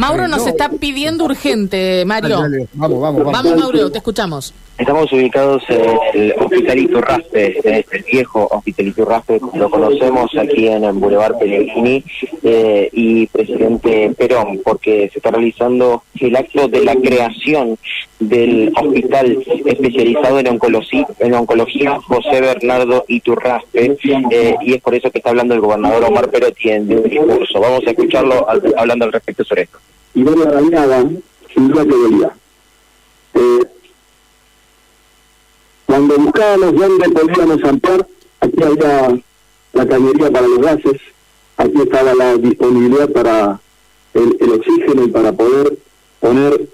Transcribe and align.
Mauro 0.00 0.28
nos 0.28 0.46
está 0.46 0.70
pidiendo 0.70 1.24
urgente, 1.24 2.04
Mario. 2.06 2.38
Vamos, 2.72 3.00
vamos, 3.00 3.22
vamos. 3.24 3.32
Vamos, 3.32 3.56
Mauro, 3.56 3.90
te 3.92 3.98
escuchamos. 3.98 4.54
Estamos 4.78 5.12
ubicados 5.12 5.62
en 5.68 5.82
el 6.14 6.34
Hospitalito 6.38 7.02
Raspe, 7.02 7.60
en 7.68 7.74
el 7.74 8.02
viejo 8.10 8.48
Hospitalito 8.50 9.04
Raspe, 9.04 9.38
lo 9.52 9.68
conocemos 9.68 10.30
aquí 10.38 10.68
en 10.68 10.84
el 10.84 10.92
Boulevard 10.94 11.36
Pellegrini 11.38 12.02
eh, 12.42 12.88
y 12.90 13.26
Presidente 13.26 14.10
Perón, 14.16 14.62
porque 14.64 15.10
se 15.12 15.18
está 15.18 15.32
realizando 15.32 16.02
el 16.18 16.34
acto 16.34 16.66
de 16.68 16.82
la 16.82 16.94
creación 16.96 17.76
del 18.20 18.72
hospital 18.74 19.36
especializado 19.66 20.38
en 20.38 20.48
oncología, 20.48 21.06
en 21.18 21.34
oncología 21.34 22.00
José 22.00 22.40
Bernardo 22.40 23.04
Iturraspe, 23.06 23.98
eh, 24.30 24.54
y 24.62 24.72
es 24.74 24.80
por 24.80 24.94
eso 24.94 25.10
que 25.10 25.18
está 25.18 25.28
hablando 25.28 25.52
el 25.52 25.60
gobernador 25.60 26.04
Omar 26.04 26.30
Perotti 26.30 26.70
en 26.70 26.90
un 26.90 27.02
discurso. 27.02 27.60
Vamos 27.60 27.82
a 27.86 27.90
escucharlo 27.90 28.48
al- 28.48 28.74
hablando 28.78 29.04
al 29.04 29.12
respecto 29.12 29.44
sobre 29.44 29.62
esto. 29.64 29.78
La 30.14 30.50
dañada, 30.52 31.04
sin 31.54 31.68
duda 31.68 31.84
que 31.84 31.90
dolía. 31.90 32.30
Eh, 33.34 33.66
cuando 35.86 36.18
buscábamos 36.18 36.74
dónde 36.74 37.08
podíamos 37.08 37.64
ampliar, 37.64 38.06
aquí 38.40 38.62
había 38.62 39.20
la 39.72 39.86
cañería 39.86 40.30
para 40.30 40.46
los 40.46 40.58
gases, 40.58 41.00
aquí 41.56 41.80
estaba 41.82 42.14
la 42.14 42.36
disponibilidad 42.36 43.08
para 43.10 43.60
el, 44.14 44.36
el 44.40 44.52
oxígeno 44.52 45.04
y 45.04 45.08
para 45.08 45.32
poder 45.32 45.78
poner 46.20 46.68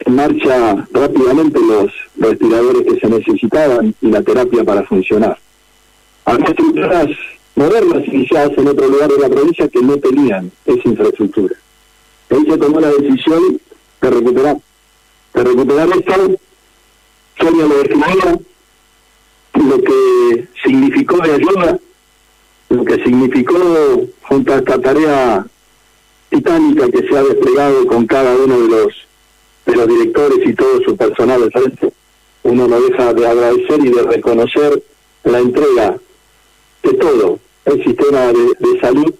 en 0.00 0.14
marcha 0.14 0.86
rápidamente 0.92 1.58
los 1.60 1.92
respiradores 2.16 2.82
que 2.82 3.00
se 3.00 3.08
necesitaban 3.08 3.94
y 4.00 4.08
la 4.08 4.22
terapia 4.22 4.64
para 4.64 4.84
funcionar. 4.84 5.38
Había 6.24 6.46
estructuras 6.46 7.08
modernas 7.54 8.06
iniciadas 8.06 8.52
en 8.56 8.68
otro 8.68 8.88
lugar 8.88 9.10
de 9.10 9.18
la 9.18 9.28
provincia 9.28 9.68
que 9.68 9.80
no 9.80 9.96
tenían 9.96 10.50
esa 10.66 10.88
infraestructura. 10.88 11.56
Ahí 12.30 12.44
se 12.48 12.58
tomó 12.58 12.80
la 12.80 12.90
decisión 12.90 13.60
de 14.00 14.10
recuperar, 14.10 14.56
de 15.34 15.44
recuperar 15.44 15.88
esto. 15.88 16.36
Sonia 17.38 17.66
lo 17.66 17.78
describía, 17.78 18.38
lo 19.54 19.80
que 19.82 20.48
significó 20.64 21.18
de 21.18 21.32
ayuda, 21.32 21.78
lo 22.70 22.84
que 22.84 22.94
significó 23.04 24.06
junto 24.22 24.52
a 24.52 24.56
esta 24.56 24.80
tarea 24.80 25.46
titánica 26.30 26.88
que 26.88 27.06
se 27.06 27.16
ha 27.16 27.22
desplegado 27.22 27.86
con 27.86 28.06
cada 28.06 28.34
uno 28.34 28.60
de 28.60 28.68
los 28.68 28.94
de 29.66 29.76
los 29.76 29.88
directores 29.88 30.38
y 30.46 30.54
todo 30.54 30.80
su 30.84 30.96
personal 30.96 31.42
de 31.42 31.50
frente. 31.50 31.92
Uno 32.44 32.68
no 32.68 32.80
deja 32.80 33.12
de 33.12 33.26
agradecer 33.26 33.84
y 33.84 33.90
de 33.90 34.02
reconocer 34.02 34.82
la 35.24 35.40
entrega 35.40 35.96
de 36.84 36.92
todo 36.94 37.40
el 37.64 37.84
sistema 37.84 38.26
de, 38.32 38.54
de 38.60 38.80
salud 38.80 39.14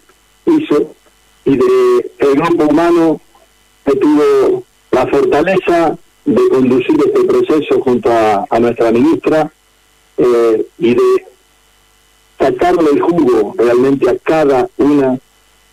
hizo 0.46 0.94
y 1.46 1.56
de 1.56 2.34
grupo 2.34 2.64
humano 2.64 3.20
que 3.84 3.96
tuvo 3.96 4.64
la 4.90 5.06
fortaleza 5.06 5.96
de 6.24 6.48
conducir 6.48 6.96
este 7.06 7.24
proceso 7.24 7.80
junto 7.80 8.10
a, 8.10 8.44
a 8.50 8.58
nuestra 8.58 8.90
ministra 8.90 9.50
eh, 10.18 10.66
y 10.78 10.94
de 10.94 11.26
sacarle 12.38 12.90
el 12.90 13.00
jugo 13.00 13.54
realmente 13.56 14.10
a 14.10 14.18
cada 14.18 14.68
una 14.76 15.18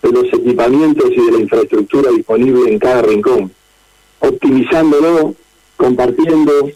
de 0.04 0.12
los 0.12 0.26
equipamientos 0.32 1.10
y 1.12 1.26
de 1.26 1.32
la 1.32 1.40
infraestructura 1.40 2.12
disponible 2.12 2.72
en 2.72 2.78
cada 2.78 3.02
rincón, 3.02 3.52
optimizándolo, 4.20 5.34
compartiendo 5.76 6.70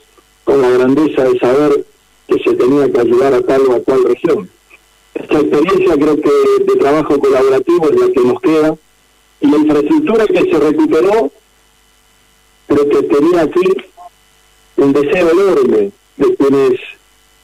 con 0.43 0.61
la 0.61 0.69
grandeza 0.71 1.23
de 1.25 1.37
saber 1.39 1.85
que 2.27 2.39
se 2.39 2.55
tenía 2.55 2.91
que 2.91 2.99
ayudar 2.99 3.33
a 3.33 3.41
tal 3.41 3.61
o 3.67 3.73
a 3.75 3.79
cual 3.81 4.05
región. 4.05 4.49
Esta 5.13 5.39
experiencia 5.39 5.95
creo 5.95 6.15
que 6.15 6.31
de 6.65 6.75
trabajo 6.79 7.19
colaborativo 7.19 7.89
es 7.89 7.99
la 7.99 8.11
que 8.11 8.21
nos 8.21 8.41
queda 8.41 8.77
y 9.41 9.47
la 9.47 9.57
infraestructura 9.57 10.25
que 10.27 10.51
se 10.51 10.59
recuperó, 10.59 11.31
pero 12.67 12.89
que 12.89 13.03
tenía 13.03 13.41
aquí 13.41 13.77
un 14.77 14.93
deseo 14.93 15.31
enorme 15.31 15.91
de 16.17 16.35
quienes 16.35 16.79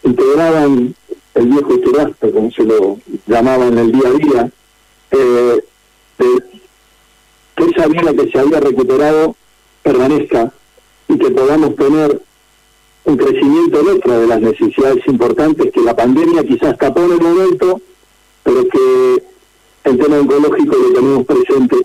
integraban 0.03 0.95
el 1.35 1.47
viejo 1.47 1.79
Turasta, 1.79 2.31
como 2.31 2.51
se 2.51 2.63
lo 2.63 2.99
llamaba 3.27 3.67
en 3.67 3.77
el 3.77 3.91
día 3.91 4.07
a 4.07 4.11
día, 4.11 4.51
eh, 5.11 5.63
que 7.55 7.63
esa 7.65 7.87
vida 7.87 8.13
que 8.13 8.31
se 8.31 8.39
había 8.39 8.59
recuperado 8.59 9.35
permanezca 9.81 10.51
y 11.07 11.17
que 11.17 11.31
podamos 11.31 11.75
tener 11.75 12.21
un 13.05 13.17
crecimiento 13.17 13.81
en 13.81 13.87
otra 13.97 14.17
de 14.19 14.27
las 14.27 14.41
necesidades 14.41 15.05
importantes 15.07 15.71
que 15.71 15.81
la 15.81 15.95
pandemia 15.95 16.43
quizás 16.43 16.77
tapó 16.77 17.01
en 17.01 17.11
el 17.13 17.21
momento, 17.21 17.81
pero 18.43 18.67
que 18.67 19.23
el 19.83 19.97
tema 19.97 20.19
oncológico 20.19 20.75
lo 20.75 20.93
tenemos 20.93 21.25
presente 21.25 21.75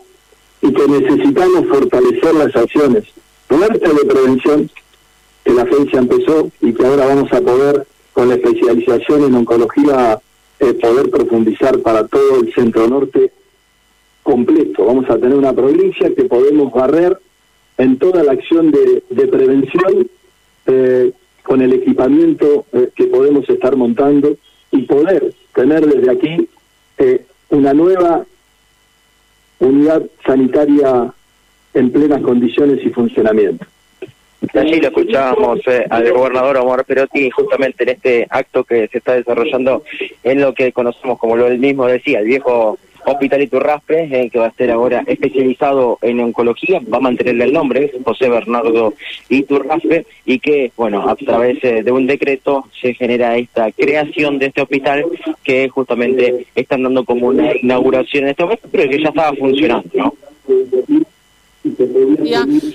y 0.62 0.72
que 0.72 0.88
necesitamos 0.88 1.66
fortalecer 1.68 2.34
las 2.34 2.54
acciones 2.54 3.04
fuertes 3.48 3.94
de 3.94 4.04
prevención 4.04 4.70
que 5.44 5.52
la 5.52 5.62
agencia 5.62 5.98
empezó 5.98 6.50
y 6.60 6.72
que 6.72 6.86
ahora 6.86 7.06
vamos 7.06 7.32
a 7.32 7.40
poder, 7.40 7.86
con 8.12 8.28
la 8.28 8.34
especialización 8.34 9.24
en 9.24 9.34
oncología, 9.34 10.20
eh, 10.60 10.74
poder 10.74 11.10
profundizar 11.10 11.78
para 11.80 12.06
todo 12.06 12.40
el 12.40 12.52
centro 12.52 12.86
norte 12.88 13.32
completo. 14.22 14.84
Vamos 14.84 15.08
a 15.08 15.16
tener 15.16 15.36
una 15.36 15.52
provincia 15.52 16.14
que 16.14 16.24
podemos 16.24 16.72
barrer 16.72 17.18
en 17.78 17.98
toda 17.98 18.22
la 18.24 18.32
acción 18.32 18.70
de, 18.70 19.26
prevención 19.28 20.08
eh, 20.66 21.12
con 21.42 21.62
el 21.62 21.72
equipamiento 21.72 22.66
eh, 22.72 22.90
que 22.94 23.04
podemos 23.04 23.48
estar 23.48 23.76
montando 23.76 24.36
y 24.70 24.82
poder 24.82 25.32
tener 25.54 25.86
desde 25.86 26.10
aquí 26.10 26.48
eh, 26.98 27.24
una 27.50 27.72
nueva 27.72 28.24
unidad 29.60 30.02
sanitaria 30.24 31.12
en 31.74 31.90
plenas 31.92 32.22
condiciones 32.22 32.84
y 32.84 32.90
funcionamiento. 32.90 33.66
Allí 34.54 34.80
lo 34.80 34.88
escuchábamos 34.88 35.60
eh, 35.66 35.84
al 35.90 36.12
gobernador 36.12 36.58
Omar 36.58 36.84
Perotti 36.84 37.28
justamente 37.30 37.82
en 37.82 37.90
este 37.90 38.26
acto 38.30 38.62
que 38.62 38.86
se 38.88 38.98
está 38.98 39.14
desarrollando 39.14 39.82
en 40.22 40.40
lo 40.40 40.54
que 40.54 40.72
conocemos 40.72 41.18
como 41.18 41.36
lo 41.36 41.48
él 41.48 41.58
mismo 41.58 41.86
decía, 41.86 42.20
el 42.20 42.26
viejo 42.26 42.78
Hospital 43.10 43.42
Iturraspe, 43.42 44.04
eh, 44.04 44.30
que 44.30 44.38
va 44.38 44.46
a 44.46 44.52
ser 44.52 44.70
ahora 44.70 45.02
especializado 45.06 45.98
en 46.02 46.20
oncología, 46.20 46.80
va 46.92 46.98
a 46.98 47.00
mantenerle 47.00 47.44
el 47.44 47.52
nombre, 47.52 47.92
José 48.04 48.28
Bernardo 48.28 48.94
Iturraspe, 49.28 50.06
y 50.24 50.38
que, 50.38 50.72
bueno, 50.76 51.08
a 51.08 51.16
través 51.16 51.62
eh, 51.64 51.82
de 51.82 51.92
un 51.92 52.06
decreto 52.06 52.66
se 52.80 52.94
genera 52.94 53.36
esta 53.36 53.72
creación 53.72 54.38
de 54.38 54.46
este 54.46 54.62
hospital 54.62 55.04
que 55.42 55.68
justamente 55.68 56.46
están 56.54 56.82
dando 56.82 57.04
como 57.04 57.28
una 57.28 57.56
inauguración 57.56 58.24
en 58.24 58.30
este 58.30 58.42
momento, 58.42 58.68
pero 58.70 58.88
que 58.88 59.02
ya 59.02 59.08
estaba 59.08 59.34
funcionando, 59.36 59.88
¿no? 59.94 60.14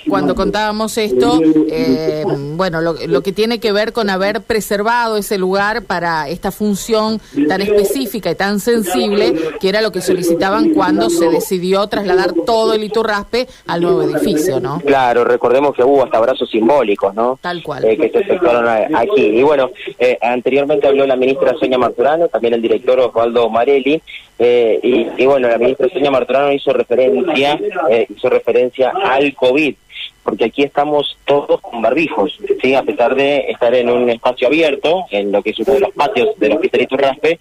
Cuando 0.08 0.36
contábamos 0.36 0.98
esto, 0.98 1.40
eh, 1.70 2.24
bueno, 2.56 2.82
lo, 2.82 2.96
lo 3.08 3.22
que 3.22 3.32
tiene 3.32 3.60
que 3.60 3.72
ver 3.72 3.94
con 3.94 4.10
haber 4.10 4.42
preservado 4.42 5.18
ese 5.18 5.38
lugar 5.38 5.84
para 5.84 6.30
esta 6.30 6.52
función 6.52 7.20
tan 7.48 7.62
específica 7.62 8.32
y 8.32 8.36
tan 8.36 8.60
sensible, 8.60 9.34
que 9.60 9.70
era 9.70 9.82
lo 9.82 9.92
que 9.92 10.02
solicitaban 10.02 10.70
cuando 10.74 11.10
se 11.10 11.30
decidió 11.30 11.86
trasladar 11.88 12.34
todo 12.46 12.74
el 12.74 12.84
Iturraspe 12.84 13.48
al 13.68 13.82
nuevo 13.82 14.04
edificio, 14.04 14.60
¿no? 14.60 14.80
Claro, 14.86 15.24
recordemos 15.24 15.76
que 15.76 15.84
hubo 15.84 16.04
hasta 16.04 16.18
abrazos 16.18 16.50
simbólicos, 16.50 17.14
¿no? 17.16 17.38
Tal 17.42 17.62
cual. 17.64 17.84
Eh, 17.86 17.98
que 17.98 18.10
se 18.10 18.20
efectuaron 18.20 18.68
a- 18.68 18.88
aquí. 19.00 19.22
Y 19.26 19.44
bueno, 19.44 19.70
eh, 20.00 20.18
anteriormente 20.22 20.88
habló 20.88 21.06
la 21.06 21.16
ministra 21.16 21.54
Sonia 21.60 21.78
Marturano, 21.78 22.28
también 22.28 22.54
el 22.54 22.62
director 22.62 23.00
Osvaldo 23.00 23.50
Marelli, 23.50 24.02
eh, 24.40 24.80
y, 24.82 25.24
y 25.24 25.26
bueno, 25.26 25.48
la 25.48 25.58
ministra 25.58 25.88
Sonia 25.90 26.12
Marturano 26.12 26.52
hizo 26.52 26.74
referencia, 26.74 27.60
eh, 27.90 28.08
hizo 28.16 28.30
referencia 28.30 28.92
al 29.14 29.34
COVID, 29.36 29.76
porque 30.24 30.46
aquí 30.46 30.64
estamos 30.64 31.18
todos 31.26 31.60
con 31.62 31.82
barbijos, 31.82 32.40
¿sí? 32.62 32.76
A 32.76 32.84
pesar 32.84 33.16
de 33.16 33.52
estar 33.52 33.74
en 33.76 33.90
un 33.90 34.10
espacio 34.10 34.48
abierto, 34.48 35.06
en 35.12 35.32
lo 35.32 35.42
que 35.42 35.52
es 35.52 35.60
uno 35.60 35.74
de 35.74 35.80
los 35.82 35.92
patios 35.92 36.30
del 36.38 36.54
Hospital 36.54 36.82
Iturraspe, 36.82 37.40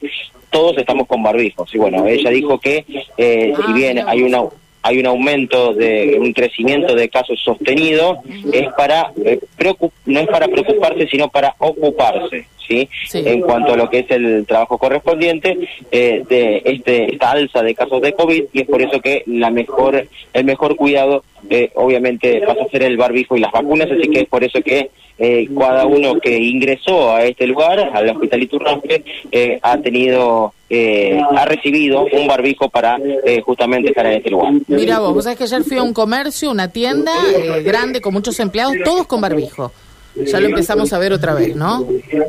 todos 0.51 0.77
estamos 0.77 1.07
con 1.07 1.23
barbijos. 1.23 1.75
Y 1.75 1.79
bueno, 1.79 2.07
ella 2.07 2.31
dijo 2.31 2.59
que 2.59 2.85
eh, 3.17 3.55
si 3.67 3.73
bien 3.73 4.07
hay 4.07 4.23
una 4.23 4.43
hay 4.83 4.99
un 4.99 5.07
aumento 5.07 5.73
de 5.75 6.17
un 6.21 6.33
crecimiento 6.33 6.95
de 6.95 7.09
casos 7.09 7.41
sostenido 7.45 8.19
es 8.53 8.69
para 8.77 9.13
eh, 9.25 9.39
preocup- 9.59 9.93
no 10.07 10.21
es 10.21 10.29
para 10.29 10.49
preocuparse 10.49 11.07
sino 11.07 11.29
para 11.29 11.55
ocuparse 11.59 12.47
sí, 12.67 12.89
Sí. 13.09 13.23
en 13.27 13.41
cuanto 13.43 13.75
a 13.75 13.77
lo 13.77 13.89
que 13.91 14.01
es 14.01 14.11
el 14.11 14.45
trabajo 14.47 14.79
correspondiente 14.79 15.57
eh, 15.91 16.23
de 16.29 16.63
este 16.65 17.13
esta 17.13 17.33
alza 17.33 17.63
de 17.63 17.75
casos 17.75 18.01
de 18.01 18.13
covid 18.13 18.45
y 18.53 18.61
es 18.63 18.67
por 18.69 18.81
eso 18.83 19.01
que 19.01 19.23
la 19.27 19.51
mejor 19.51 20.07
el 20.33 20.45
mejor 20.45 20.77
cuidado 20.77 21.23
eh, 21.51 21.71
obviamente 21.75 22.41
pasa 22.47 22.63
a 22.65 22.69
ser 22.71 22.83
el 22.85 22.97
barbijo 22.97 23.37
y 23.37 23.41
las 23.41 23.53
vacunas 23.53 23.91
así 23.91 24.09
que 24.09 24.21
es 24.21 24.29
por 24.29 24.43
eso 24.45 24.61
que 24.63 24.91
eh, 25.23 25.49
cada 25.57 25.87
uno 25.87 26.19
que 26.19 26.37
ingresó 26.37 27.15
a 27.15 27.23
este 27.25 27.47
lugar 27.47 27.79
al 27.95 28.11
hospital 28.11 28.43
Iturraspe 28.43 29.05
eh, 29.31 29.59
ha 29.63 29.79
tenido 29.79 30.53
eh, 30.75 31.21
ha 31.37 31.45
recibido 31.45 32.07
un 32.11 32.27
barbijo 32.27 32.71
para 32.71 32.99
eh, 33.25 33.43
justamente 33.43 33.91
estar 33.91 34.07
en 34.07 34.13
este 34.15 34.31
lugar. 34.31 34.55
Mira 34.69 35.01
vos, 35.01 35.13
vos 35.13 35.25
sabés 35.25 35.37
que 35.37 35.45
ayer 35.45 35.63
fui 35.65 35.77
a 35.77 35.83
un 35.83 35.93
comercio, 35.93 36.51
una 36.51 36.69
tienda 36.69 37.13
eh, 37.37 37.63
grande 37.63 38.01
con 38.01 38.15
muchos 38.15 38.41
empleados, 38.41 38.77
todos 38.83 39.07
con 39.07 39.21
barbijo. 39.21 39.71
Ya 40.17 40.41
lo 40.41 40.49
empezamos 40.49 40.91
a 40.95 40.99
ver 40.99 41.13
otra 41.13 41.35
vez, 41.35 41.55
¿no? 41.55 41.87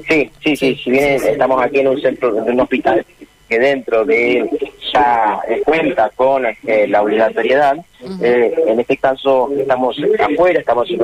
Sí, 0.10 0.30
sí, 0.44 0.58
sí, 0.58 0.76
si 0.76 0.92
bien 0.92 1.22
estamos 1.26 1.64
aquí 1.64 1.80
en 1.80 1.88
un 1.88 2.02
centro, 2.02 2.38
en 2.38 2.54
un 2.54 2.60
hospital 2.60 3.06
que 3.48 3.60
dentro 3.60 4.04
de 4.04 4.46
ya 4.94 5.40
cuenta 5.64 6.10
con 6.10 6.44
la 6.44 7.02
obligatoriedad. 7.02 7.78
en 8.22 8.78
este 8.78 8.98
caso 8.98 9.50
estamos 9.58 9.96
afuera, 10.20 10.60
estamos 10.60 10.90
en, 10.90 11.00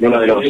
uno 0.00 0.20
de 0.20 0.26
los 0.26 0.44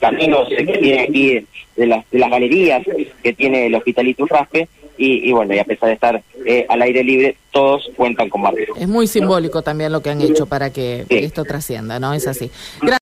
caminos 0.00 0.48
que 0.48 0.64
tiene 0.64 1.00
aquí 1.00 1.46
de 1.76 1.86
las, 1.86 2.10
de 2.10 2.18
las 2.18 2.30
galerías 2.30 2.82
que 3.22 3.32
tiene 3.32 3.66
el 3.66 3.74
Hospital 3.74 4.08
Iturraspe 4.08 4.68
y, 4.96 5.28
y 5.28 5.32
bueno, 5.32 5.54
y 5.54 5.58
a 5.58 5.64
pesar 5.64 5.88
de 5.88 5.94
estar 5.94 6.22
eh, 6.44 6.66
al 6.68 6.82
aire 6.82 7.02
libre, 7.02 7.36
todos 7.52 7.90
cuentan 7.96 8.28
con 8.28 8.42
barrio. 8.42 8.74
Es 8.76 8.88
muy 8.88 9.06
simbólico 9.06 9.62
también 9.62 9.92
lo 9.92 10.02
que 10.02 10.10
han 10.10 10.20
hecho 10.20 10.46
para 10.46 10.70
que 10.70 11.06
esto 11.08 11.44
trascienda, 11.44 11.98
¿no? 11.98 12.12
Es 12.12 12.26
así. 12.26 12.50